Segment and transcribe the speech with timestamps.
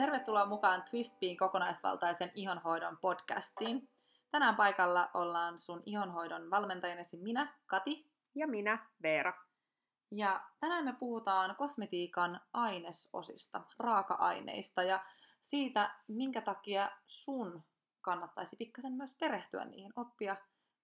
[0.00, 3.88] Tervetuloa mukaan Twistbeen kokonaisvaltaisen ihonhoidon podcastiin.
[4.30, 8.10] Tänään paikalla ollaan sun ihonhoidon valmentajanesi minä, Kati.
[8.34, 9.32] Ja minä, Veera.
[10.10, 15.04] Ja tänään me puhutaan kosmetiikan ainesosista, raaka-aineista ja
[15.42, 17.62] siitä, minkä takia sun
[18.00, 20.36] kannattaisi pikkasen myös perehtyä niihin, oppia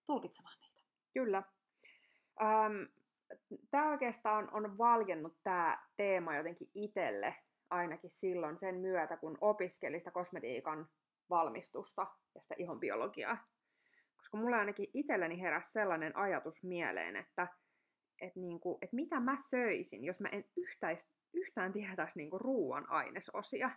[0.07, 0.81] tulkitsemaan niitä.
[1.15, 1.43] Kyllä.
[3.71, 7.37] Tämä oikeastaan on valjennut tämä teema jotenkin itselle
[7.71, 10.89] ainakin silloin sen myötä, kun opiskeli sitä kosmetiikan
[11.31, 13.47] valmistusta ja sitä ihonbiologiaa.
[14.17, 17.49] Koska mulla ainakin itselleni heräsi sellainen ajatus mieleen, että
[18.21, 23.71] et niinku, et mitä mä söisin, jos mä en yhtäis, yhtään tietäisi niinku ruoan ainesosia.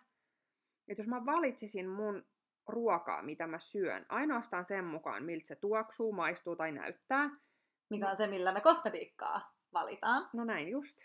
[0.87, 2.25] Et jos mä valitsisin mun
[2.67, 7.29] ruokaa, mitä mä syön, ainoastaan sen mukaan, miltä se tuoksuu, maistuu tai näyttää.
[7.89, 10.29] Mikä on se, millä me kosmetiikkaa valitaan.
[10.33, 10.97] No näin just.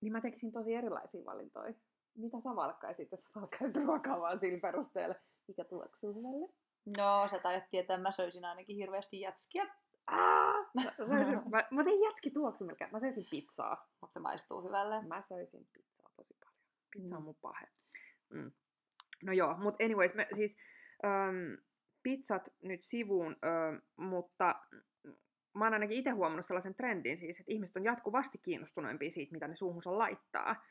[0.00, 1.74] Niin mä tekisin tosi erilaisia valintoja.
[2.14, 5.14] Mitä sä valkkaisit, jos sä valkkaisit ruokaa vaan sillä perusteella,
[5.48, 6.52] mikä tuoksuu hyvälle?
[6.96, 9.64] No, sä tajat tietää, mä söisin ainakin hirveästi jätskiä.
[10.74, 12.90] Mä, söisin, mä, mä tein jätski tuoksu melkein.
[12.92, 13.88] Mä söisin pizzaa.
[14.00, 15.02] Mutta se maistuu hyvälle.
[15.02, 16.58] Mä söisin pizzaa tosi paljon.
[16.90, 17.66] Pizza on mun pahe.
[18.28, 18.52] Mm.
[19.22, 20.56] No joo, mutta anyways, me, siis
[21.04, 21.54] ähm,
[22.02, 24.54] pizzat nyt sivuun, äh, mutta
[25.54, 29.48] mä oon ainakin itse huomannut sellaisen trendin siis, että ihmiset on jatkuvasti kiinnostuneempia siitä, mitä
[29.48, 30.64] ne suuhunsa laittaa.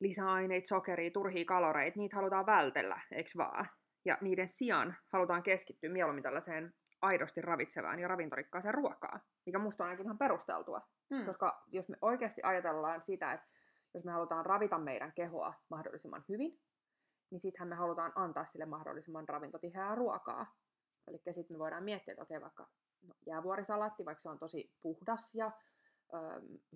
[0.00, 3.68] Lisäaineita, sokeria, turhia kaloreita, niitä halutaan vältellä, eikö vaan?
[4.04, 9.88] Ja niiden sijaan halutaan keskittyä mieluummin tällaiseen aidosti ravitsevään ja ravintorikkaaseen ruokaan, mikä musta on
[9.90, 10.80] ainakin ihan perusteltua.
[11.10, 11.26] Mm.
[11.26, 13.46] Koska jos me oikeasti ajatellaan sitä, että
[13.94, 16.60] jos me halutaan ravita meidän kehoa mahdollisimman hyvin,
[17.30, 20.54] niin sittenhän me halutaan antaa sille mahdollisimman ravintotiheää ruokaa.
[21.08, 22.68] Eli sitten me voidaan miettiä, että okei, vaikka
[23.02, 25.50] no, jäävuorisalaatti, vaikka se on tosi puhdas ja
[26.14, 26.18] ö,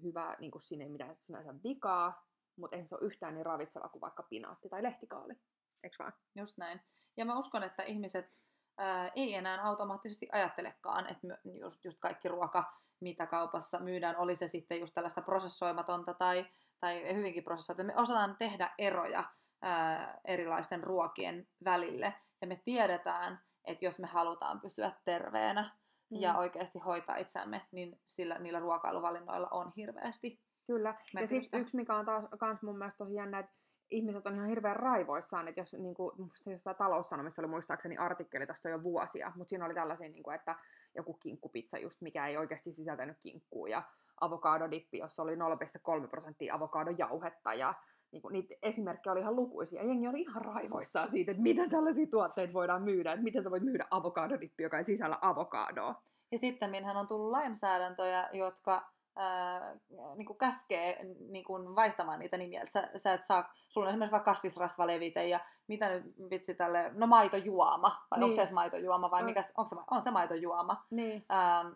[0.02, 2.24] hyvä, niin kuin siinä ei mitään sinänsä vikaa,
[2.56, 5.34] mutta eihän se ole yhtään niin ravitseva kuin vaikka pinaatti tai lehtikaali.
[5.82, 6.12] Eikö vaan?
[6.34, 6.80] Just näin.
[7.16, 8.32] Ja mä uskon, että ihmiset
[8.78, 14.46] ää, ei enää automaattisesti ajattelekaan, että just, just kaikki ruoka, mitä kaupassa myydään, oli se
[14.46, 16.46] sitten just tällaista prosessoimatonta tai,
[16.80, 17.94] tai hyvinkin prosessoimatonta.
[17.96, 19.24] Me osataan tehdä eroja
[19.62, 22.14] ää, erilaisten ruokien välille.
[22.40, 25.70] Ja me tiedetään, että jos me halutaan pysyä terveenä
[26.10, 26.20] mm.
[26.20, 30.94] ja oikeasti hoitaa itseämme, niin sillä, niillä ruokailuvalinnoilla on hirveästi Kyllä.
[31.20, 33.52] Ja sitten yksi, mikä on taas kans mun mielestä tosi jännä, että
[33.90, 38.46] ihmiset on ihan hirveän raivoissaan, että jos niin kuin, musta jossain taloussanomissa oli muistaakseni artikkeli
[38.46, 40.54] tästä jo vuosia, mutta siinä oli tällaisia, niin kuin, että
[40.94, 43.82] joku kinkkupizza just, mikä ei oikeasti sisältänyt kinkkuu, ja
[44.20, 47.74] avokadodippi, jossa oli 0,3 prosenttia avokadojauhetta, ja
[48.10, 49.82] niin kuin, niitä esimerkkejä oli ihan lukuisia.
[49.82, 53.50] Ja jengi oli ihan raivoissaan siitä, että miten tällaisia tuotteita voidaan myydä, että miten sä
[53.50, 56.02] voit myydä avokadodippi, joka ei sisällä avokadoa.
[56.32, 59.76] Ja sitten minhän on tullut lainsäädäntöjä, jotka ää,
[60.16, 62.64] niin kuin käskee niin kuin vaihtamaan niitä nimiä.
[62.72, 67.06] Sä, sä et saa, sulla on esimerkiksi vaikka kasvisrasvalevite ja mitä nyt vitsi tälle, no
[67.06, 68.24] maitojuoma, vai niin.
[68.24, 70.84] onko se edes maitojuoma vai mikä, onko se, on se maitojuoma.
[70.90, 71.16] Niin.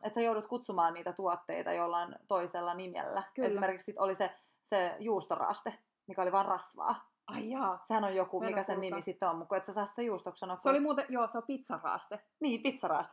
[0.02, 3.22] että sä joudut kutsumaan niitä tuotteita jollain toisella nimellä.
[3.34, 3.48] Kyllä.
[3.48, 4.30] Esimerkiksi sit oli se,
[4.64, 6.94] se juustoraste, mikä oli vain rasvaa.
[7.28, 7.82] Ai jaa.
[7.84, 10.58] Sehän on joku, mikä sen nimi sitten on, mutta et sä saa sitä juustoksi sanoa.
[10.58, 12.20] Se oli muuten, joo, se on pizzaraaste.
[12.40, 13.12] Niin, pizzaraaste.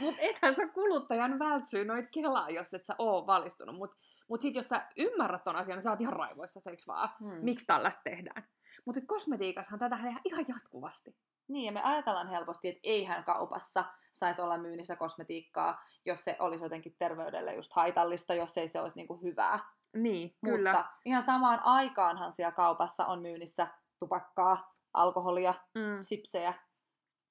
[0.00, 3.76] Mutta ethän sä kuluttajan vältsyy noit kelaa, jos et sä oo valistunut.
[3.76, 3.96] Mutta
[4.28, 7.08] mut sit jos sä ymmärrät ton asian, niin sä oot ihan raivoissa, seiks vaan?
[7.20, 7.44] Hmm.
[7.44, 8.48] Miksi tällaista tehdään?
[8.84, 11.16] Mutta kosmetiikassahan tätä tehdään ihan jatkuvasti.
[11.48, 16.64] Niin, ja me ajatellaan helposti, että eihän kaupassa saisi olla myynnissä kosmetiikkaa, jos se olisi
[16.64, 19.58] jotenkin terveydelle just haitallista, jos ei se olisi niinku hyvää.
[19.94, 20.72] Niin, kyllä.
[20.72, 23.66] Mutta ihan samaan aikaanhan siellä kaupassa on myynnissä
[23.98, 25.98] tupakkaa, alkoholia, mm.
[26.00, 26.54] sipsejä,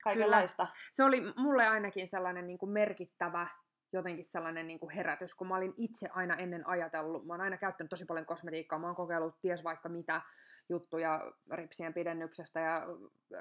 [0.03, 0.65] kaikenlaista.
[0.65, 0.77] Kyllä.
[0.91, 3.47] Se oli mulle ainakin sellainen niin kuin merkittävä
[3.93, 7.57] jotenkin sellainen niin kuin herätys, kun mä olin itse aina ennen ajatellut, mä oon aina
[7.57, 10.21] käyttänyt tosi paljon kosmetiikkaa, mä oon kokeillut ties vaikka mitä
[10.69, 12.85] juttuja ripsien pidennyksestä ja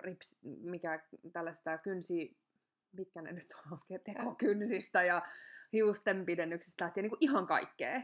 [0.00, 1.00] rips, mikä
[1.32, 2.36] tällaista kynsi,
[2.92, 5.22] mitkä ne nyt on, tekokynsistä ja
[5.72, 8.02] hiusten pidennyksistä lähtien, niin kuin ihan kaikkea.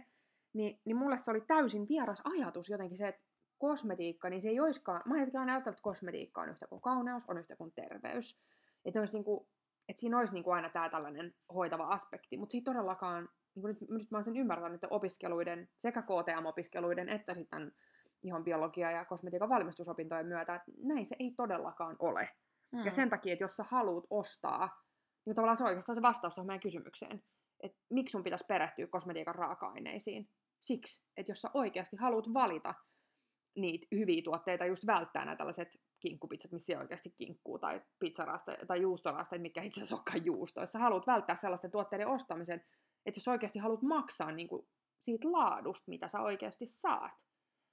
[0.54, 3.22] Niin, niin mulle se oli täysin vieras ajatus jotenkin se, että
[3.58, 7.24] kosmetiikka, niin se ei olisikaan, mä ajattelin aina ajatella, että kosmetiikka on yhtä kuin kauneus,
[7.28, 8.40] on yhtä kuin terveys.
[8.84, 9.46] Että, olisi niin kuin,
[9.88, 13.76] että siinä olisi niin kuin aina tämä tällainen hoitava aspekti, mutta siitä todellakaan, niin kuin
[13.80, 17.72] nyt, nyt mä olen sen ymmärtänyt, että opiskeluiden, sekä KTM-opiskeluiden että sitten
[18.22, 22.28] ihan biologia- ja kosmetiikan valmistusopintojen myötä, että näin se ei todellakaan ole.
[22.72, 22.84] Mm.
[22.84, 24.82] Ja sen takia, että jos sä haluat ostaa,
[25.26, 27.22] niin tavallaan se on oikeastaan se vastaus tuohon meidän kysymykseen,
[27.60, 30.30] että miksi sun pitäisi perehtyä kosmetiikan raaka-aineisiin.
[30.64, 32.75] Siksi, että jos sä oikeasti haluat valita
[33.56, 39.38] niitä hyviä tuotteita, just välttää nämä tällaiset kinkkupizzat, missä oikeasti kinkkuu, tai pizzarasta tai juustorasta,
[39.38, 40.61] mikä itse asiassa olekaan juusto.
[40.61, 42.64] Jos sä haluat välttää sellaisten tuotteiden ostamisen,
[43.06, 44.69] että jos oikeasti haluat maksaa niin kuin
[45.02, 47.25] siitä laadusta, mitä sä oikeasti saat,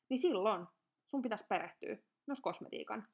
[0.09, 0.67] niin silloin
[1.07, 1.97] sun pitäisi perehtyä
[2.27, 3.07] myös kosmetiikan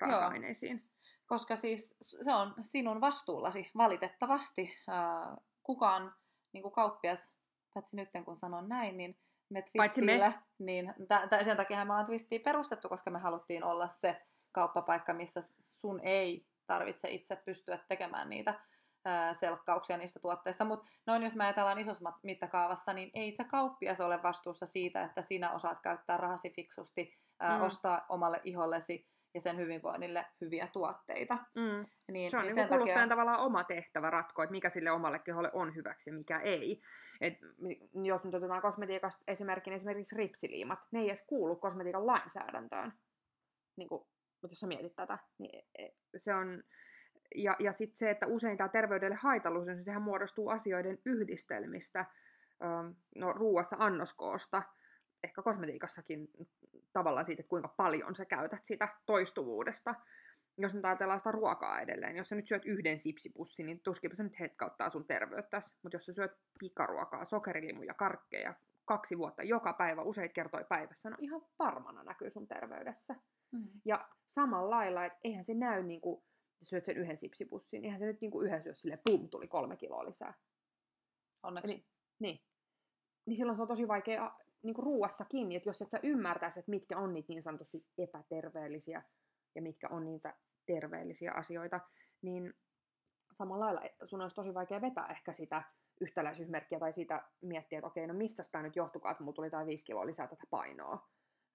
[0.00, 0.90] raaka-aineisiin.
[1.26, 4.76] Koska siis se on sinun vastuullasi valitettavasti.
[5.62, 6.14] Kukaan
[6.52, 7.34] niin kuin kauppias,
[7.74, 9.18] paitsi nyt kun sanon näin, niin
[9.50, 9.62] me.
[10.06, 14.22] Twistillä, niin t- t- sen takia me ollaan Twistia perustettu, koska me haluttiin olla se
[14.52, 18.54] kauppapaikka, missä sun ei tarvitse itse pystyä tekemään niitä
[19.04, 20.64] ää, selkkauksia niistä tuotteista.
[20.64, 25.22] Mutta noin jos me ajatellaan isossa mittakaavassa, niin ei itse kauppias ole vastuussa siitä, että
[25.22, 27.64] sinä osaat käyttää rahasi fiksusti, ää, Mm.
[27.64, 31.34] ostaa omalle ihollesi ja sen hyvinvoinnille hyviä tuotteita.
[31.54, 31.84] Mm.
[32.12, 33.08] Niin, Se on niin niin sen kuluttajan takia...
[33.08, 36.80] tavallaan oma tehtävä ratkoa, että mikä sille omalle keholle on hyväksi ja mikä ei.
[37.20, 37.34] Et
[38.02, 42.92] jos nyt otetaan kosmetiikasta esimerkki, niin esimerkiksi ripsiliimat, ne ei edes kuulu kosmetiikan lainsäädäntöön.
[43.76, 44.06] Niin kuin,
[44.42, 46.62] mutta jos sä mietit tätä, niin e- se on...
[47.34, 52.06] Ja, ja sitten se, että usein tämä terveydelle haitallisuus, niin sehän muodostuu asioiden yhdistelmistä,
[53.16, 54.62] no ruuassa annoskoosta,
[55.24, 56.28] ehkä kosmetiikassakin
[56.92, 59.94] tavallaan siitä, että kuinka paljon sä käytät sitä toistuvuudesta
[60.58, 64.22] jos nyt ajatellaan sitä ruokaa edelleen, jos sä nyt syöt yhden sipsipussin, niin tuskinpä se
[64.22, 65.74] nyt hetkauttaa sun terveyttäsi.
[65.82, 68.54] Mutta jos sä syöt pikaruokaa, sokerilimuja, karkkeja
[68.84, 73.14] kaksi vuotta joka päivä, useita kertoja päivässä, no ihan varmana näkyy sun terveydessä.
[73.52, 73.68] Mm.
[73.84, 76.22] Ja samalla lailla, että eihän se näy niin kuin,
[76.62, 79.48] syöt sen yhden sipsipussin, niin eihän se nyt niin kuin yhdessä, jos sille pum, tuli
[79.48, 80.34] kolme kiloa lisää.
[81.42, 81.70] Onneksi.
[81.70, 81.84] Eli,
[82.18, 82.40] niin.
[83.26, 86.70] Niin silloin se on tosi vaikea niin kuin ruuassakin, että jos et sä ymmärtäisi, että
[86.70, 89.02] mitkä on niitä niin sanotusti epäterveellisiä
[89.54, 90.34] ja mitkä on niitä
[90.66, 91.80] terveellisiä asioita,
[92.22, 92.54] niin
[93.32, 95.62] samalla lailla sun olisi tosi vaikea vetää ehkä sitä
[96.00, 99.66] yhtäläisyysmerkkiä tai sitä miettiä, että okei, no mistä tämä nyt johtukaan, että mulla tuli tai
[99.66, 101.08] viisi kiloa lisää tätä painoa.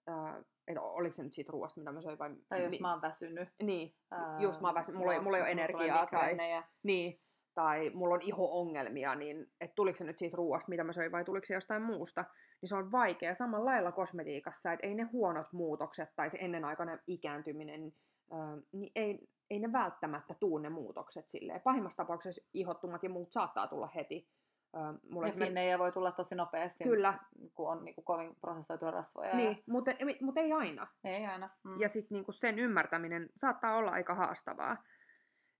[0.10, 2.36] Öö, että oliko se nyt siitä ruoasta, mitä mä söin vai...
[2.50, 3.50] Tai jos mi- mä oon väsynyt.
[3.64, 6.22] Niin, ää, just mä oon väsynyt, mulla, ei, mulla ei ole mulla energiaa tai...
[6.22, 6.64] migreenejä.
[6.84, 7.22] Niin,
[7.60, 11.26] tai mulla on iho-ongelmia, niin että tuliko se nyt siitä ruoasta, mitä mä söin, vai
[11.26, 12.26] tuliko se jostain muusta,
[12.62, 13.36] niin se on vaikea.
[13.36, 17.94] Samalla lailla kosmetiikassa, että ei ne huonot muutokset tai se ennenaikainen ikääntyminen,
[18.32, 21.62] ää, niin ei, ei ne välttämättä tuu ne muutokset silleen.
[21.62, 24.28] Pahimmassa tapauksessa ihottumat ja muut saattaa tulla heti.
[24.74, 27.20] Mulla Ja esimerkiksi- finnejä voi tulla tosi nopeasti, Kyllä,
[27.56, 29.36] kun on niinku kovin prosessoituja rasvoja.
[29.36, 29.92] niin, mutta,
[30.22, 30.88] mutta ei aina.
[31.04, 31.12] Ja...
[31.12, 31.50] Ei aina.
[31.64, 31.80] Mm.
[31.80, 34.78] Ja sitten niinku sen ymmärtäminen saattaa olla aika haastavaa.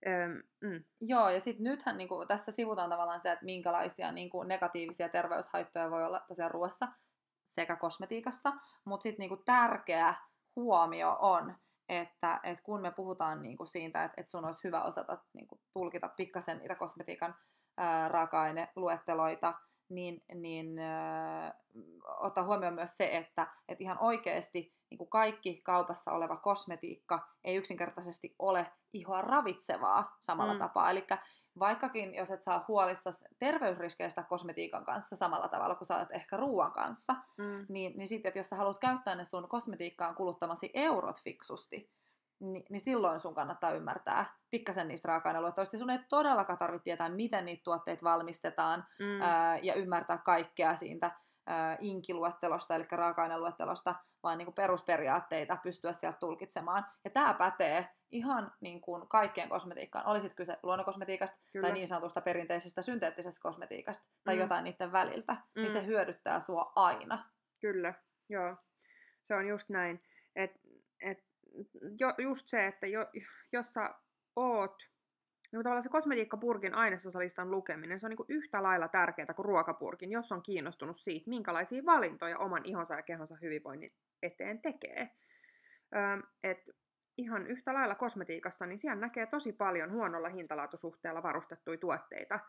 [0.06, 4.30] Öm, mm, Joo, ja sitten nythän niin kuin, tässä sivutaan tavallaan sitä, että minkälaisia niin
[4.30, 6.88] kuin, negatiivisia terveyshaittoja voi olla tosiaan ruoassa
[7.44, 8.52] sekä kosmetiikassa,
[8.84, 10.14] mutta sitten niin tärkeä
[10.56, 11.54] huomio on,
[11.88, 15.46] että, että kun me puhutaan niin kuin siitä, että, että sun olisi hyvä osata niin
[15.46, 17.34] kuin, tulkita pikkasen niitä kosmetiikan
[17.76, 19.54] ää, raaka-aineluetteloita,
[19.88, 21.54] niin, niin ää,
[22.04, 27.56] ottaa huomioon myös se, että, että ihan oikeasti niin kuin kaikki kaupassa oleva kosmetiikka ei
[27.56, 30.58] yksinkertaisesti ole ihoa ravitsevaa samalla Mm.
[30.58, 30.90] tapaa.
[30.90, 31.06] Eli
[31.58, 37.14] vaikkakin jos et saa huolissa terveysriskeistä kosmetiikan kanssa samalla tavalla kuin olet ehkä ruoan kanssa,
[37.36, 41.90] mm, niin, niin sitten, että jos sä haluat käyttää ne sun kosmetiikkaan kuluttamasi eurot fiksusti,
[42.40, 45.78] niin, niin silloin sun kannattaa ymmärtää pikkasen niistä raaka-aineluetteloista.
[45.78, 51.10] Sun ei todellakaan tarvitse tietää, miten niitä tuotteita valmistetaan, mm, ää, ja ymmärtää kaikkea siitä
[51.80, 56.86] inkiluettelosta, eli raaka-aineluettelosta, vaan niin kuin perusperiaatteita pystyä sieltä tulkitsemaan.
[57.04, 60.06] Ja tämä pätee ihan niin kuin kaikkeen kosmetiikkaan.
[60.06, 61.66] Olisit kyse luonnonkosmetiikasta Kyllä.
[61.66, 64.40] tai niin sanotusta perinteisestä synteettisestä kosmetiikasta tai Mm.
[64.40, 65.62] jotain niiden väliltä, Mm.
[65.62, 67.24] niin se hyödyttää sua aina.
[67.60, 67.94] Kyllä,
[68.28, 68.56] joo.
[69.22, 70.04] Se on just näin.
[70.36, 70.50] Et,
[71.00, 71.24] et,
[72.00, 73.06] jo, just se, että jo,
[73.52, 73.94] jos sä
[74.36, 74.82] oot,
[75.52, 80.32] niin tavallaan se kosmetiikkapurkin ainesosalistan lukeminen, se on niin yhtä lailla tärkeää kuin ruokapurkin, jos
[80.32, 83.92] on kiinnostunut siitä, minkälaisia valintoja oman ihonsa ja kehonsa hyvinvoinnin
[84.22, 85.10] eteen tekee.
[85.96, 86.70] Öm, et
[87.18, 92.40] ihan yhtä lailla kosmetiikassa, niin siellä näkee tosi paljon huonolla hintalaatusuhteella varustettuja tuotteita,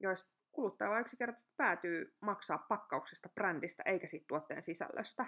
[0.00, 5.26] joissa kuluttaja yksinkertaisesti päätyy maksaa pakkauksesta, brändistä, eikä siitä tuotteen sisällöstä.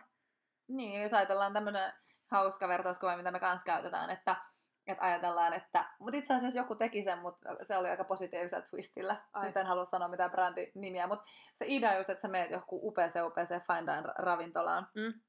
[0.68, 1.92] Niin, jos ajatellaan tämmöinen
[2.30, 4.36] hauska vertauskuva, mitä me kanssa käytetään, että,
[4.86, 9.16] että ajatellaan, että, mutta itse asiassa joku teki sen, mutta se oli aika positiivisella twistillä.
[9.32, 9.46] Ai.
[9.46, 13.26] Nyt en halua sanoa mitään brändinimiä, mutta se idea just, että sä meet johonkin upeeseen
[13.26, 15.20] upeeseen fine dine ravintolaan, Mm.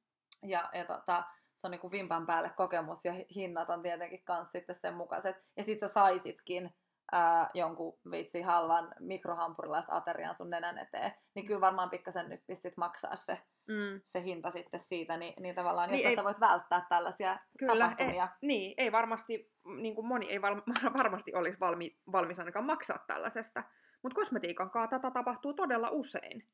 [0.44, 4.52] ja, ja tota, se on niinku vimpan päälle kokemus, ja hi- hinnat on tietenkin kans
[4.52, 6.74] sitten sen mukaiset, ja sit sä saisitkin
[7.14, 13.16] ää, jonkun vitsi halvan mikrohampurilaisaterian sun nenän eteen, niin kyllä varmaan pikkasen nyt pistit maksaa
[13.16, 14.02] se Mm.
[14.04, 17.74] se hinta sitten siitä, niin, niin tavallaan, Niin jotta ei- sä voit välttää tällaisia Kyllä,
[17.86, 18.24] tapahtumia.
[18.24, 19.52] Ei, niin, ei varmasti,
[19.82, 20.62] niin kuin moni ei val,
[20.98, 23.64] varmasti olisi valmi, valmis ainakaan maksaa tällaisesta.
[24.02, 26.48] Mutta kosmetiikan kanssa tätä tapahtuu todella usein.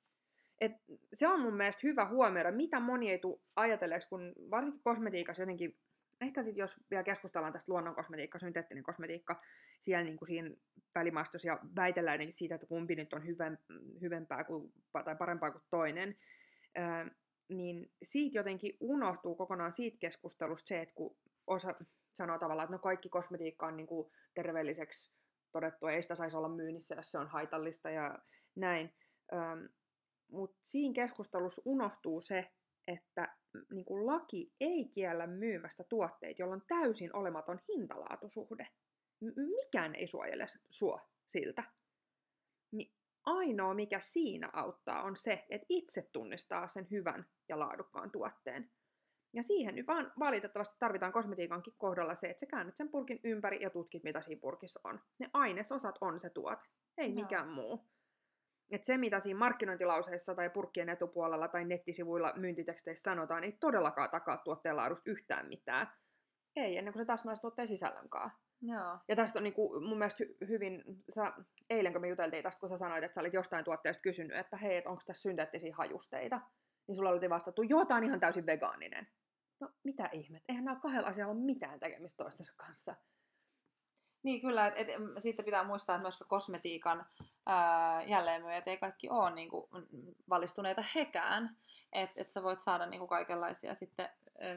[0.61, 0.71] Et
[1.13, 5.77] se on mun mielestä hyvä huomioida, mitä moni ei tule ajatelleeksi, kun varsinkin kosmetiikassa jotenkin,
[6.21, 9.41] ehkä sitten jos vielä keskustellaan tästä luonnon kosmetiikka, synteettinen kosmetiikka,
[9.81, 10.55] siellä niin kuin siinä
[10.95, 13.23] välimaastossa ja väitellään siitä, että kumpi nyt on
[14.01, 14.73] hyvempää kuin,
[15.05, 16.17] tai parempaa kuin toinen,
[16.77, 17.05] Öö,
[17.49, 21.75] niin siitä jotenkin unohtuu kokonaan siitä keskustelusta se, että kun osa
[22.13, 25.11] sanoo tavallaan, että no kaikki kosmetiikka on niin kuin terveelliseksi
[25.51, 28.19] todettu, ei sitä saisi olla myynnissä, jos se on haitallista ja
[28.55, 28.93] näin.
[30.31, 32.51] Mutta siinä keskustelussa unohtuu se,
[32.87, 33.35] että
[33.71, 38.67] niin kuin laki ei kiellä myymästä tuotteita, jolla on täysin olematon hintalaatusuhde.
[39.35, 41.63] Mikään ei suojele sua siltä.
[42.71, 42.93] Niin
[43.25, 48.71] ainoa, mikä siinä auttaa, on se, että itse tunnistaa sen hyvän ja laadukkaan tuotteen.
[49.33, 53.61] Ja siihen nyt vaan valitettavasti tarvitaan kosmetiikankin kohdalla se, että sä käännyt sen purkin ympäri
[53.61, 55.01] ja tutkit, mitä siinä purkissa on.
[55.19, 56.61] Ne ainesosat on se tuote,
[56.97, 57.21] ei Joo.
[57.21, 57.85] mikään muu.
[58.71, 64.37] Et se, mitä siinä markkinointilauseissa tai purkkien etupuolella tai nettisivuilla myyntiteksteissä sanotaan, ei todellakaan takaa
[64.37, 65.87] tuotteen laadusta yhtään mitään.
[66.55, 68.31] Ei, ennen kuin se täsmää tuotteen sisällönkaan.
[68.61, 68.97] Joo.
[69.07, 70.83] Ja tästä on niin kuin, mun mielestä hy- hyvin,
[71.15, 71.33] sä,
[71.69, 74.57] eilen kun me juteltiin tästä, kun sä sanoit, että sä olit jostain tuotteesta kysynyt, että
[74.57, 76.41] hei, et onko tässä synteettisiä hajusteita,
[76.87, 79.07] niin sulla oli vastattu, joo, tää on ihan täysin vegaaninen.
[79.59, 82.95] No mitä ihmet, eihän nämä kahdella asialla ole mitään tekemistä toistensa kanssa.
[84.23, 84.87] Niin kyllä, että et,
[85.19, 87.05] siitä pitää muistaa, että myös kosmetiikan
[87.45, 89.65] ää, jälleenmyyjät ei kaikki ole niin kuin,
[90.29, 91.57] valistuneita hekään.
[91.93, 94.09] Että et sä voit saada niin kuin, kaikenlaisia sitten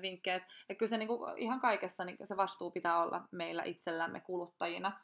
[0.02, 0.40] vinkkejä.
[0.68, 5.00] Et kyllä se niin kuin, ihan kaikessa niin se vastuu pitää olla meillä itsellämme kuluttajina.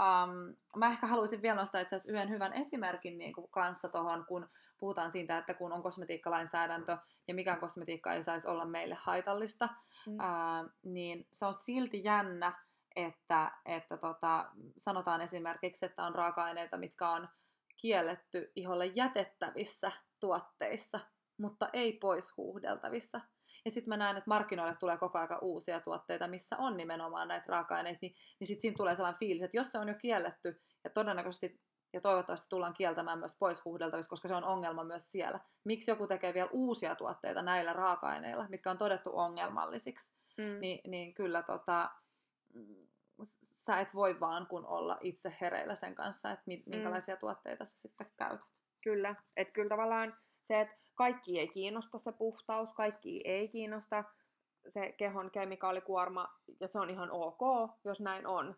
[0.00, 4.24] Um, mä ehkä haluaisin vielä nostaa itse asiassa yhden hyvän esimerkin niin kuin kanssa tuohon,
[4.24, 4.48] kun
[4.78, 6.96] puhutaan siitä, että kun on kosmetiikkalainsäädäntö
[7.28, 9.68] ja mikään kosmetiikka ei saisi olla meille haitallista,
[10.06, 10.14] mm.
[10.14, 12.52] uh, niin se on silti jännä,
[12.96, 17.28] että, että tota, sanotaan esimerkiksi, että on raaka-aineita, mitkä on
[17.76, 21.00] kielletty iholle jätettävissä tuotteissa,
[21.38, 23.20] mutta ei pois huuhdeltavissa.
[23.64, 27.44] Ja sitten mä näen, että markkinoille tulee koko ajan uusia tuotteita, missä on nimenomaan näitä
[27.48, 30.90] raaka-aineita, niin, niin sitten siinä tulee sellainen fiilis, että jos se on jo kielletty, ja
[30.90, 31.60] todennäköisesti
[31.92, 35.40] ja toivottavasti tullaan kieltämään myös pois huuhdeltavissa, koska se on ongelma myös siellä.
[35.64, 40.60] Miksi joku tekee vielä uusia tuotteita näillä raaka-aineilla, mitkä on todettu ongelmallisiksi, mm.
[40.60, 41.90] niin, niin kyllä tota,
[43.42, 46.62] sä et voi vaan kun olla itse hereillä sen kanssa, että mm.
[46.66, 47.18] minkälaisia mm.
[47.18, 48.46] tuotteita sä sitten käytät.
[48.80, 54.04] Kyllä, että kyllä tavallaan se, että kaikki ei kiinnosta se puhtaus, kaikki ei kiinnosta
[54.68, 57.40] se kehon kemikaalikuorma, ja se on ihan ok,
[57.84, 58.56] jos näin on.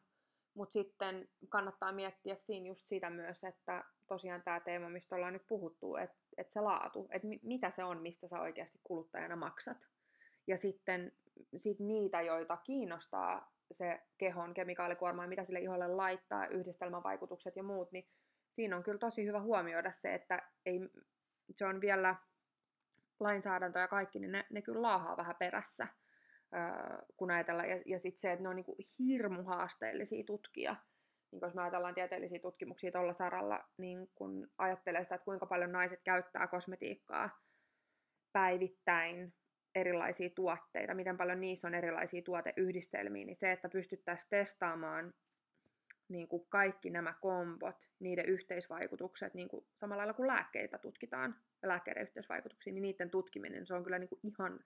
[0.54, 5.46] Mutta sitten kannattaa miettiä siinä just sitä myös, että tosiaan tämä teema, mistä ollaan nyt
[5.46, 9.78] puhuttu, että et se laatu, että mi- mitä se on, mistä sä oikeasti kuluttajana maksat.
[10.46, 11.12] Ja sitten
[11.56, 17.93] sit niitä, joita kiinnostaa se kehon kemikaalikuorma ja mitä sille iholle laittaa, yhdistelmävaikutukset ja muut,
[17.93, 18.09] niin
[18.50, 20.81] siinä on kyllä tosi hyvä huomioida se, että ei,
[21.57, 22.17] se on vielä
[23.21, 25.88] lainsäädäntö ja kaikki, niin ne, ne kyllä laahaa vähän perässä,
[27.17, 27.71] kun ajatellaan.
[27.71, 30.76] Ja, ja sitten se, että ne on niin hirmu haasteellisia tutkia.
[31.31, 35.73] Niin jos me ajatellaan tieteellisiä tutkimuksia tuolla saralla, niin kun ajattelee sitä, että kuinka paljon
[35.73, 37.31] naiset käyttää kosmetiikkaa
[38.33, 39.35] päivittäin,
[39.75, 45.14] erilaisia tuotteita, miten paljon niissä on erilaisia tuoteyhdistelmiä, niin se, että pystyttäisiin testaamaan
[46.09, 52.02] niin kuin kaikki nämä kombot, niiden yhteisvaikutukset, niin kuin samalla lailla kuin lääkkeitä tutkitaan, lääkkeiden
[52.02, 54.61] yhteisvaikutuksia, niin niiden tutkiminen, se on kyllä niin kuin ihan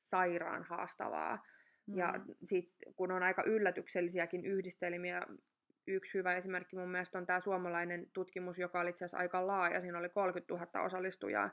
[0.00, 1.46] sairaan haastavaa.
[1.86, 1.98] Mm.
[1.98, 2.14] Ja
[2.44, 5.26] sit, kun on aika yllätyksellisiäkin yhdistelmiä,
[5.86, 9.80] yksi hyvä esimerkki mun mielestä on tämä suomalainen tutkimus, joka oli itse asiassa aika laaja,
[9.80, 11.50] siinä oli 30 000 osallistujaa,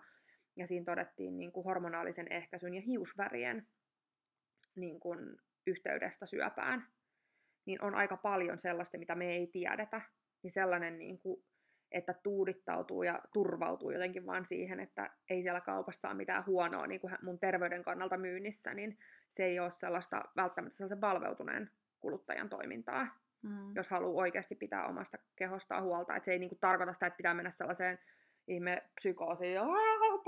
[0.58, 3.68] ja siinä todettiin niin kuin hormonaalisen ehkäisyn ja hiusvärien
[4.76, 5.20] niin kuin
[5.68, 6.88] yhteydestä syöpään.
[7.66, 10.02] Niin on aika paljon sellaista, mitä me ei tiedetä.
[10.44, 11.44] Niin sellainen, niin kuin,
[11.92, 17.02] että tuudittautuu ja turvautuu jotenkin vaan siihen, että ei siellä kaupassa ole mitään huonoa niin
[17.02, 18.98] kuin mun terveyden kannalta myynnissä, niin
[19.30, 23.08] se ei ole sellaista välttämättä sellaisen valveutuneen kuluttajan toimintaa,
[23.42, 23.76] mm.
[23.76, 26.16] jos haluaa oikeasti pitää omasta kehostaan huolta.
[26.16, 28.00] Että se ei niin kuin, tarkoita sitä, että pitää mennä sellaiseen
[28.48, 29.64] ihme psykoosi, ja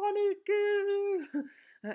[0.01, 0.53] paniikki,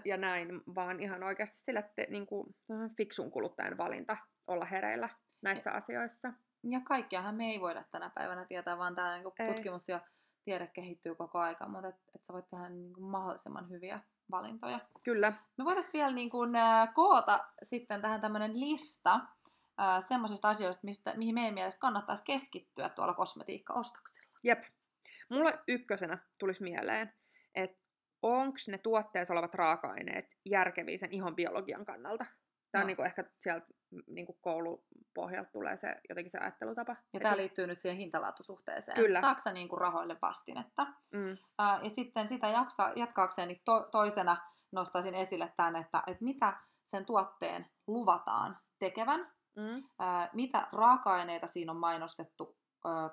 [0.05, 2.55] ja näin, vaan ihan oikeasti sille te, niin kuin,
[2.97, 5.09] fiksun kuluttajan valinta olla hereillä
[5.43, 6.33] näissä ja, asioissa.
[6.71, 10.01] Ja kaikkiahan me ei voida tänä päivänä tietää, vaan tämä niin tutkimus ja
[10.45, 14.81] tiede kehittyy koko aika, mutta että et sä voit tehdä niin kuin mahdollisimman hyviä valintoja.
[15.03, 15.33] Kyllä.
[15.57, 21.15] Me voitaisiin vielä niin kuin, äh, koota sitten tähän tämmöinen lista äh, semmoisista asioista, mistä,
[21.17, 24.39] mihin meidän mielestä kannattaisi keskittyä tuolla kosmetiikkaostoksilla.
[24.43, 24.65] Jep.
[25.29, 27.13] Mulle ykkösenä tulisi mieleen,
[27.55, 27.84] että
[28.25, 32.25] onko ne tuotteessa olevat raaka-aineet järkeviä sen ihon biologian kannalta.
[32.73, 32.85] Tämä no.
[32.85, 33.67] on niin kuin ehkä sieltä
[34.07, 36.97] niin kuin koulupohjalta tulee se jotenkin se ajattelutapa.
[37.13, 38.97] Ja tämä liittyy nyt siihen hintalaatusuhteeseen.
[38.97, 39.21] Kyllä.
[39.21, 40.87] Saatko niin kuin rahoille vastinetta?
[41.13, 41.37] Mm.
[41.83, 44.37] ja sitten sitä jaksa, jatkaakseen niin to, toisena
[44.73, 49.83] nostaisin esille tämän, että, että mitä sen tuotteen luvataan tekevän, mm.
[50.33, 52.57] mitä raaka-aineita siinä on mainostettu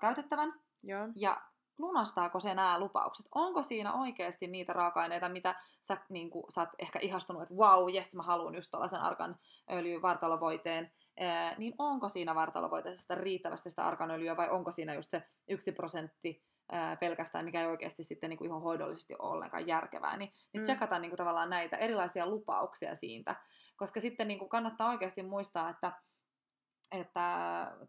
[0.02, 0.54] käytettävän,
[0.84, 1.08] Joo.
[1.16, 1.42] ja
[1.82, 3.26] lunastaako se nämä lupaukset?
[3.36, 7.94] Onko siinä oikeasti niitä raaka-aineita, mitä sä, niin kuin, sä oot ehkä ihastunut, että wow,
[7.94, 9.36] jes, mä haluan just tuollaisen arkan
[9.72, 15.24] öljy vartalovoiteen, ää, niin onko siinä vartalovoiteessa riittävästi sitä arkanöljyä vai onko siinä just se
[15.50, 20.18] yksi prosentti ää, pelkästään, mikä ei oikeasti sitten niin kuin ihan hoidollisesti ole ollenkaan järkevää,
[20.18, 20.64] niin, niin mm.
[20.64, 23.36] tsekataan niin kuin tavallaan näitä erilaisia lupauksia siitä,
[23.76, 25.92] koska sitten niin kuin kannattaa oikeasti muistaa, että
[26.92, 27.22] että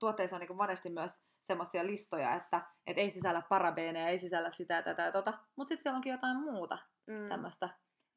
[0.01, 4.83] tuotteissa on niin monesti myös semmoisia listoja, että et ei sisällä parabeeneja, ei sisällä sitä
[4.83, 7.29] tätä ja tota, mutta sitten siellä onkin jotain muuta mm.
[7.29, 7.69] tämmöistä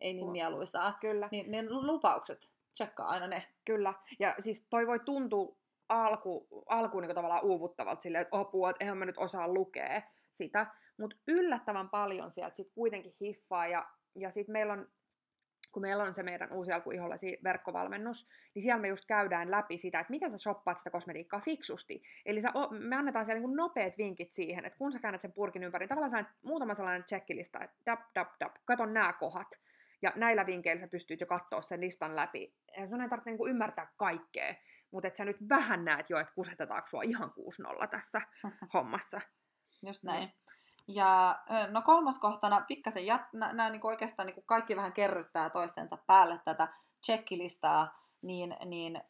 [0.02, 0.98] ei niin mieluisaa.
[1.02, 1.30] Kyllä.
[1.32, 3.44] Niin, niin lupaukset, tsekkaa aina ne.
[3.66, 5.56] Kyllä, ja siis toi voi tuntua
[5.90, 10.02] alku, alkuun niin tavallaan uuvuttavalta silleen, että apua, että eihän mä nyt osaa lukea
[10.34, 14.88] sitä, mutta yllättävän paljon sieltä sitten kuitenkin hiffaa, ja, ja sitten meillä on
[15.76, 20.00] kun meillä on se meidän uusi alkuihollesi verkkovalmennus, niin siellä me just käydään läpi sitä,
[20.00, 22.02] että miten sä shoppaat sitä kosmetiikkaa fiksusti.
[22.26, 25.64] Eli sä, me annetaan siellä niin nopeat vinkit siihen, että kun sä käännät sen purkin
[25.64, 29.48] ympäri, niin tavallaan sä muutama sellainen checklista, että dap, dap, dap, kato nämä kohdat.
[30.02, 32.56] Ja näillä vinkkeillä sä pystyt jo katsoa sen listan läpi.
[32.78, 34.56] Ja sun ei tarvitse niin ymmärtää kaikkea,
[34.92, 37.34] mutta että sä nyt vähän näet jo, että kusetetaanko sua ihan
[37.84, 38.22] 6-0 tässä
[38.74, 39.22] hommassa.
[39.86, 40.24] Just näin.
[40.24, 40.32] Mm.
[40.88, 41.40] Ja
[41.70, 46.68] no kolmoskohtana pikkasen jat- nämä niin oikeastaan niin kaikki vähän kerryttää toistensa päälle tätä
[47.06, 49.02] checkilistaa, niin, niin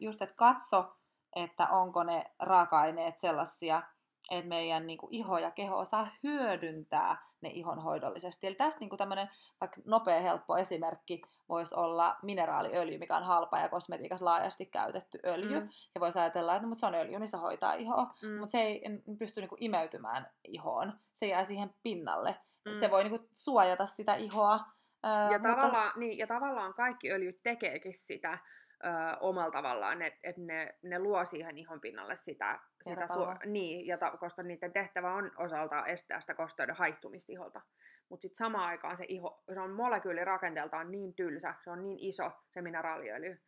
[0.00, 0.96] just, että katso,
[1.36, 3.82] että onko ne raaka-aineet sellaisia,
[4.30, 8.46] että meidän niin kuin, iho ja keho osaa hyödyntää ne ihonhoidollisesti.
[8.46, 9.30] Eli tästä niin kuin tämmöinen
[9.60, 15.60] vaikka nopea, helppo esimerkki voisi olla mineraaliöljy, mikä on halpa ja kosmetiikassa laajasti käytetty öljy.
[15.60, 15.68] Mm.
[15.94, 18.14] Ja voisi ajatella, että no, mutta se on öljy, niin se hoitaa ihoa.
[18.22, 18.38] Mm.
[18.38, 18.82] Mutta se ei
[19.18, 20.92] pysty niin kuin, imeytymään ihoon.
[21.12, 22.36] Se jää siihen pinnalle.
[22.64, 22.74] Mm.
[22.74, 24.60] Se voi niin kuin, suojata sitä ihoa.
[25.02, 25.48] Ja, mutta...
[25.48, 28.38] tavallaan, niin, ja tavallaan kaikki öljyt tekeekin sitä
[28.84, 28.88] ö,
[29.20, 33.98] omalla tavallaan, että et ne, ne luo siihen ihon pinnalle sitä, sitä su- niin, ja
[33.98, 37.60] ta- koska niiden tehtävä on osalta estää sitä kosteuden haihtumista iholta.
[38.08, 42.32] Mutta sitten samaan aikaan se iho, se on molekyylirakenteeltaan niin tylsä, se on niin iso
[42.50, 43.42] se mineraaliöljy,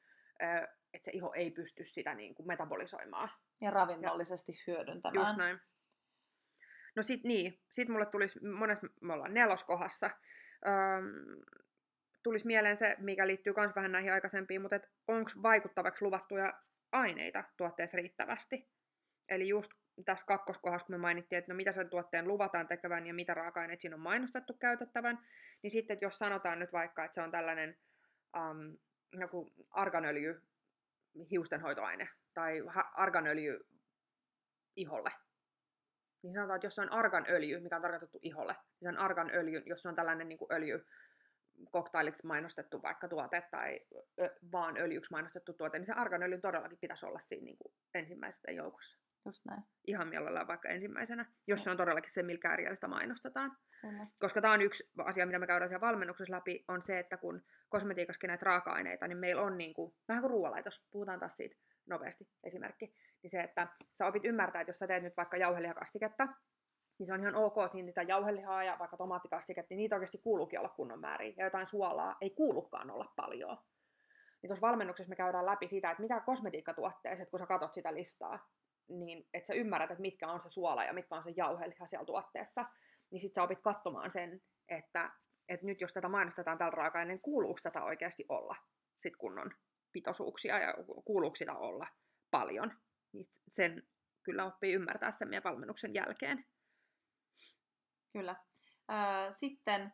[0.95, 3.31] että se iho ei pysty sitä niin kuin metabolisoimaan.
[3.61, 5.15] Ja ravinnollisesti ja, hyödyntämään.
[5.15, 5.61] Just näin.
[6.97, 10.11] No sit niin, sit mulle tulisi, monesti me ollaan neloskohassa,
[10.67, 11.43] öm,
[12.23, 16.53] tulisi mieleen se, mikä liittyy myös vähän näihin aikaisempiin, mutta onko vaikuttavaksi luvattuja
[16.93, 18.69] aineita tuotteessa riittävästi.
[19.29, 19.73] Eli just
[20.05, 23.81] tässä kakkoskohdassa, kun me mainittiin, että no mitä sen tuotteen luvataan tekevän ja mitä raaka-aineet
[23.81, 25.19] siinä on mainostettu käytettävän,
[25.63, 27.77] niin sitten jos sanotaan nyt vaikka, että se on tällainen
[28.37, 28.79] um,
[29.21, 30.43] joku arganöljy
[31.31, 32.63] hiustenhoitoaine tai
[32.95, 33.61] arganöljy
[34.77, 35.11] iholle,
[36.23, 39.63] niin sanotaan, että jos se on arganöljy, mikä on tarkoitettu iholle, niin se on arganöljy,
[39.67, 40.87] jos se on tällainen niin kuin öljy,
[41.71, 43.81] koktailiksi mainostettu vaikka tuote tai
[44.21, 48.51] ö, vaan öljyksi mainostettu tuote, niin se arganöljyn todellakin pitäisi olla siinä niin kuin ensimmäisessä
[48.53, 48.99] joukossa.
[49.27, 49.63] Just näin.
[49.87, 53.57] Ihan mielellään vaikka ensimmäisenä, jos se on todellakin se, millä kääriällä mainostetaan.
[53.81, 54.07] Kyllä.
[54.19, 57.43] Koska tämä on yksi asia, mitä me käydään siellä valmennuksessa läpi, on se, että kun
[57.69, 62.29] kosmetiikassakin näitä raaka-aineita, niin meillä on niin kuin, vähän kuin ruoanlaitos, puhutaan taas siitä nopeasti
[62.45, 63.69] esimerkki, niin se, että
[63.99, 66.29] sä opit ymmärtää, että jos sä teet nyt vaikka jauhelihakastiketta,
[67.01, 70.59] niin se on ihan ok siinä sitä jauhelihaa ja vaikka tomaattikastiketta, niin niitä oikeasti kuuluukin
[70.59, 71.35] olla kunnon määriä.
[71.37, 73.59] Ja jotain suolaa ei kuulukaan olla paljon.
[74.43, 78.49] Niin tuossa valmennuksessa me käydään läpi sitä, että mitä kosmetiikkatuotteessa, kun sä katot sitä listaa,
[78.89, 82.07] niin että sä ymmärrät, että mitkä on se suola ja mitkä on se jauheliha siellä
[82.07, 82.65] tuotteessa,
[83.11, 85.11] niin sit sä opit katsomaan sen, että,
[85.49, 88.57] että nyt jos tätä mainostetaan tällä raaka niin kuuluuko tätä oikeasti olla
[88.99, 89.51] sit kunnon
[89.93, 91.87] pitoisuuksia ja kuuluuko sitä olla
[92.31, 92.73] paljon.
[93.13, 93.83] Niin sen
[94.23, 96.45] kyllä oppii ymmärtää sen meidän valmennuksen jälkeen.
[98.13, 98.37] Kyllä.
[99.31, 99.93] Sitten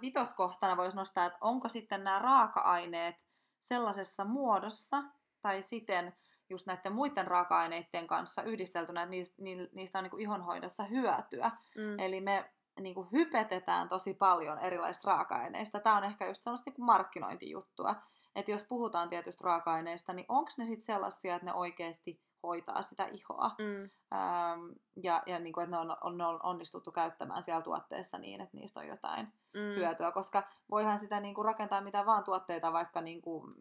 [0.00, 3.16] vitoskohtana voisi nostaa, että onko sitten nämä raaka-aineet
[3.60, 5.02] sellaisessa muodossa
[5.42, 6.16] tai siten
[6.50, 9.42] just näiden muiden raaka-aineiden kanssa yhdisteltynä, että niistä,
[9.74, 11.50] niistä on niin ihonhoidossa hyötyä.
[11.76, 11.98] Mm.
[11.98, 15.80] Eli me niin kuin hypetetään tosi paljon erilaisista raaka-aineista.
[15.80, 17.94] Tämä on ehkä just sellaista niin kuin markkinointijuttua.
[18.36, 23.06] Että jos puhutaan tietystä raaka-aineista, niin onko ne sitten sellaisia, että ne oikeasti hoitaa sitä
[23.06, 23.50] ihoa.
[23.58, 23.90] Mm.
[24.12, 28.40] Ähm, ja ja niin kuin, että ne on, on, on onnistuttu käyttämään siellä tuotteessa niin,
[28.40, 29.60] että niistä on jotain mm.
[29.76, 30.12] hyötyä.
[30.12, 33.54] Koska voihan sitä niin kuin, rakentaa mitä vaan tuotteita vaikka niin kuin,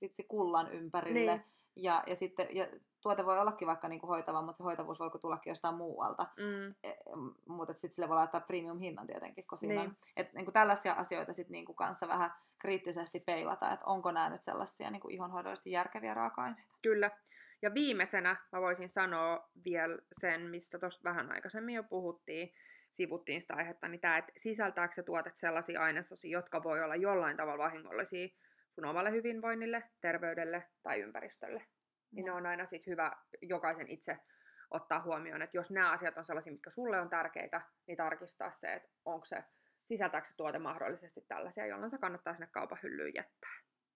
[0.00, 1.36] vitsi kullan ympärille.
[1.36, 1.44] Niin.
[1.76, 2.66] Ja, ja sitten ja
[3.00, 6.26] tuote voi ollakin vaikka niin kuin hoitava, mutta se hoitavuus voi tullakin jostain muualta.
[6.36, 6.74] Mm.
[6.82, 6.94] E,
[7.46, 9.96] mutta sitten sille voi laittaa premium-hinnan tietenkin, kun siinä niin.
[10.16, 14.30] Et, niin kuin tällaisia asioita sitten niin kuin kanssa vähän kriittisesti peilata, että onko nämä
[14.30, 16.74] nyt sellaisia niin kuin ihonhoidollisesti järkeviä raaka-aineita.
[16.82, 17.10] Kyllä.
[17.62, 22.54] Ja viimeisenä mä voisin sanoa vielä sen, mistä tuossa vähän aikaisemmin jo puhuttiin,
[22.90, 27.36] sivuttiin sitä aihetta, niin tämä, että sisältääkö se tuotet sellaisia ainesosia, jotka voi olla jollain
[27.36, 28.28] tavalla vahingollisia
[28.70, 31.66] sun omalle hyvinvoinnille, terveydelle tai ympäristölle.
[32.12, 34.18] Niin ne on aina sit hyvä jokaisen itse
[34.70, 38.72] ottaa huomioon, että jos nämä asiat on sellaisia, mitkä sulle on tärkeitä, niin tarkistaa se,
[38.72, 39.44] että onko se,
[39.84, 43.50] sisältääkö se tuote mahdollisesti tällaisia, jolloin se kannattaa sinne kaupan hyllyyn jättää.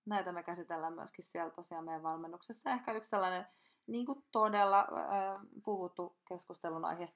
[0.06, 2.70] Näitä me käsitellään myöskin siellä tosiaan meidän valmennuksessa.
[2.70, 3.46] Ehkä yksi sellainen
[3.86, 7.12] niin kuin todella äh, puhuttu keskustelun aihe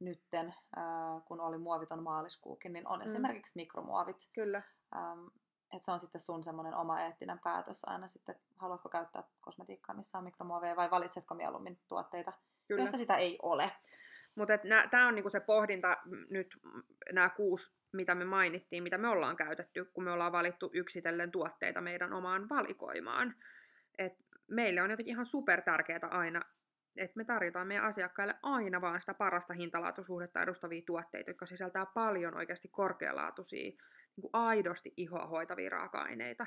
[0.00, 3.06] nytten, äh, kun oli muoviton maaliskuukin, niin on mm.
[3.06, 4.28] esimerkiksi mikromuovit.
[4.34, 4.62] Kyllä.
[4.96, 5.26] Ähm,
[5.72, 10.18] että se on sitten sun semmoinen oma eettinen päätös aina sitten, haluatko käyttää kosmetiikkaa, missä
[10.18, 12.32] on mikromuoveja, vai valitsetko mieluummin tuotteita,
[12.68, 12.80] Kyllä.
[12.80, 13.72] joissa sitä ei ole.
[14.34, 14.52] Mutta
[14.90, 15.96] tämä on niinku se pohdinta
[16.30, 16.56] nyt,
[17.12, 21.80] nämä kuusi, mitä me mainittiin, mitä me ollaan käytetty, kun me ollaan valittu yksitellen tuotteita
[21.80, 23.34] meidän omaan valikoimaan.
[23.98, 24.12] Et
[24.50, 26.42] meille on jotenkin ihan super tärkeää aina,
[26.96, 32.36] että me tarjotaan meidän asiakkaille aina vaan sitä parasta hintalaatuisuhdetta edustavia tuotteita, jotka sisältää paljon
[32.36, 33.70] oikeasti korkealaatuisia,
[34.16, 36.46] niin kuin aidosti ihoa hoitavia raaka-aineita.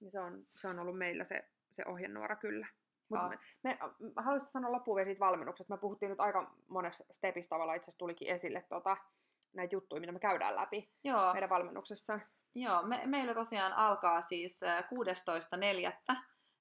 [0.00, 2.66] Niin se, on, se on ollut meillä se, se ohjenuora kyllä.
[3.08, 3.78] Mut me, me,
[4.16, 5.74] haluaisin sanoa loppuun vielä siitä valmennuksesta.
[5.74, 8.96] Me puhuttiin nyt aika monessa stepistä tavalla itse asiassa tulikin esille tota,
[9.54, 11.32] näitä juttuja, mitä me käydään läpi Joo.
[11.32, 12.20] meidän valmennuksessa.
[12.54, 14.60] Joo, me, meillä tosiaan alkaa siis
[16.10, 16.16] 16.4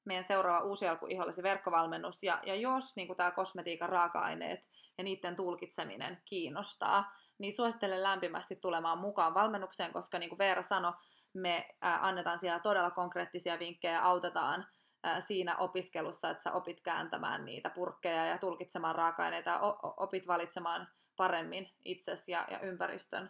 [0.06, 2.24] meidän seuraava uusi alku ihollisi verkkovalmennus.
[2.24, 4.60] Ja, ja jos niin tämä kosmetiikan raaka-aineet
[4.98, 10.94] ja niiden tulkitseminen kiinnostaa, niin suosittelen lämpimästi tulemaan mukaan valmennukseen, koska niin kuin Veera sanoi,
[11.34, 14.68] me ää, annetaan siellä todella konkreettisia vinkkejä, autetaan
[15.04, 19.60] ää, siinä opiskelussa, että sä opit kääntämään niitä purkkeja ja tulkitsemaan raaka-aineita ja
[19.98, 23.30] opit valitsemaan paremmin itsesi ja, ja ympäristön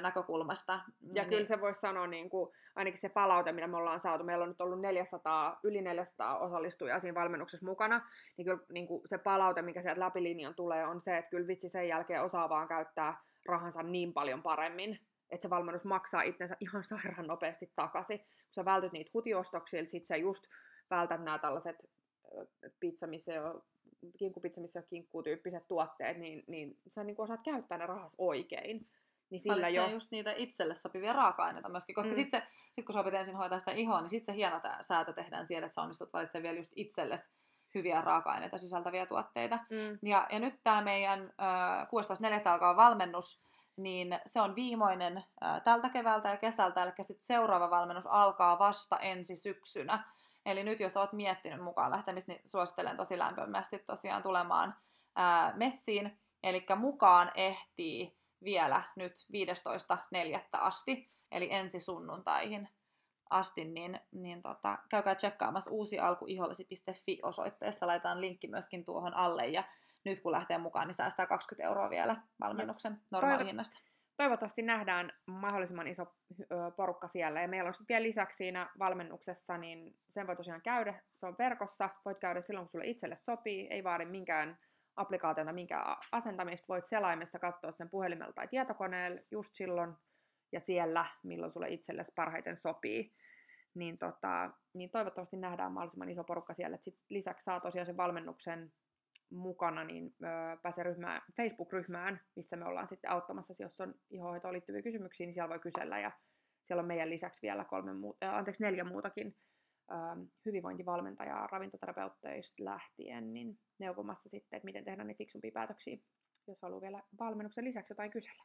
[0.00, 0.72] näkökulmasta.
[0.72, 1.28] Ja niin.
[1.28, 4.48] kyllä se voisi sanoa, niin kuin, ainakin se palaute, mitä me ollaan saatu, meillä on
[4.48, 9.62] nyt ollut 400, yli 400 osallistujaa siinä valmennuksessa mukana, niin kyllä niin kuin se palaute,
[9.62, 13.82] mikä sieltä läpilinjan tulee, on se, että kyllä vitsi sen jälkeen osaa vaan käyttää rahansa
[13.82, 14.98] niin paljon paremmin,
[15.30, 18.18] että se valmennus maksaa itsensä ihan sairaan nopeasti takaisin.
[18.18, 20.42] Kun sä vältyt niitä hutiostoksilta, sit sä just
[20.90, 21.76] vältät nämä tällaiset
[22.80, 23.71] pizza, missä on kinkkupizza,
[24.60, 28.88] missä on kinkkuu-tyyppiset tuotteet, niin, niin sä niin osaat käyttää ne rahas oikein.
[29.30, 29.88] Niin sillä jo...
[29.88, 32.14] just niitä itselle sopivia raaka-aineita myöskin, koska mm.
[32.14, 35.46] sitten sit kun sä opit ensin hoitaa sitä ihoa, niin sitten se hieno säätö tehdään
[35.46, 37.30] siellä, että sä onnistut valitsemaan vielä just itsellesi
[37.74, 39.56] hyviä raaka-aineita sisältäviä tuotteita.
[39.56, 39.98] Mm.
[40.08, 41.86] Ja, ja nyt tämä meidän äh,
[42.42, 42.48] 16.4.
[42.48, 43.42] alkaa valmennus,
[43.76, 48.98] niin se on viimeinen äh, tältä keväältä ja kesältä, eli sitten seuraava valmennus alkaa vasta
[48.98, 50.04] ensi syksynä.
[50.46, 54.74] Eli nyt jos oot miettinyt mukaan lähtemistä, niin suosittelen tosi lämpimästi tosiaan tulemaan
[55.18, 56.18] äh, messiin.
[56.42, 60.40] Eli mukaan ehtii vielä nyt 15.4.
[60.52, 62.68] asti, eli ensi sunnuntaihin
[63.30, 67.86] asti, niin, niin tota, käykää tsekkaamassa uusi alku ihollesi.fi osoitteesta.
[67.86, 69.64] Laitetaan linkki myöskin tuohon alle ja
[70.04, 73.80] nyt kun lähtee mukaan, niin säästää 20 euroa vielä valmennuksen normaalihinnasta.
[74.22, 76.06] Toivottavasti nähdään mahdollisimman iso
[76.76, 77.42] porukka siellä.
[77.42, 81.34] Ja meillä on sitten vielä lisäksi siinä valmennuksessa, niin sen voi tosiaan käydä, se on
[81.38, 84.58] verkossa, voit käydä silloin, kun sulle itselle sopii, ei vaadi minkään
[84.96, 89.94] applikaatiota, minkä asentamista voit selaimessa katsoa sen puhelimella tai tietokoneella just silloin
[90.52, 93.12] ja siellä, milloin sulle itsellesi parhaiten sopii.
[93.74, 96.78] Niin, tota, niin toivottavasti nähdään mahdollisimman iso porukka siellä.
[96.80, 98.72] Sit lisäksi saa tosiaan sen valmennuksen
[99.32, 100.14] mukana, niin
[100.62, 105.48] pääsee ryhmään, Facebook-ryhmään, missä me ollaan sitten auttamassa, jos on ihohoitoon liittyviä kysymyksiä, niin siellä
[105.48, 105.98] voi kysellä.
[105.98, 106.10] Ja
[106.64, 109.36] siellä on meidän lisäksi vielä kolme muu, äh, anteeksi, neljä muutakin
[109.92, 115.98] Ähm, hyvinvointivalmentajaa ravintoterapeutteista lähtien, niin neuvomassa sitten, että miten tehdään niitä fiksumpia päätöksiä,
[116.48, 118.44] jos haluaa vielä valmennuksen lisäksi jotain kysellä.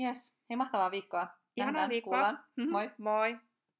[0.00, 1.26] Yes, hei mahtavaa viikkoa.
[1.56, 2.34] Ihanaa viikkoa.
[2.70, 2.90] Moi.
[2.98, 3.38] Moi.